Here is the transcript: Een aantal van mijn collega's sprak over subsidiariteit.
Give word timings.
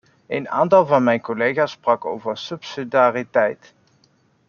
Een 0.27 0.49
aantal 0.49 0.85
van 0.85 1.03
mijn 1.03 1.21
collega's 1.21 1.71
sprak 1.71 2.05
over 2.05 2.37
subsidiariteit. 2.37 3.73